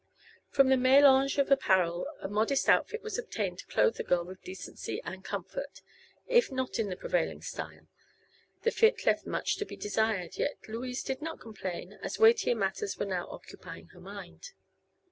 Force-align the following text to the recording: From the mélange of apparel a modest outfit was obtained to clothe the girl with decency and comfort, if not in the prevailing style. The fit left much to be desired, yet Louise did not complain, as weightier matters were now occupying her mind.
From 0.49 0.69
the 0.69 0.77
mélange 0.77 1.37
of 1.37 1.51
apparel 1.51 2.07
a 2.21 2.27
modest 2.27 2.67
outfit 2.67 3.03
was 3.03 3.19
obtained 3.19 3.59
to 3.59 3.67
clothe 3.67 3.97
the 3.97 4.03
girl 4.03 4.25
with 4.25 4.41
decency 4.41 4.99
and 5.03 5.23
comfort, 5.23 5.81
if 6.25 6.51
not 6.51 6.79
in 6.79 6.89
the 6.89 6.95
prevailing 6.95 7.43
style. 7.43 7.87
The 8.63 8.71
fit 8.71 9.05
left 9.05 9.27
much 9.27 9.57
to 9.57 9.63
be 9.65 9.75
desired, 9.75 10.37
yet 10.37 10.57
Louise 10.67 11.03
did 11.03 11.21
not 11.21 11.39
complain, 11.39 11.99
as 12.01 12.17
weightier 12.17 12.55
matters 12.55 12.97
were 12.97 13.05
now 13.05 13.27
occupying 13.29 13.89
her 13.89 13.99
mind. 14.01 14.53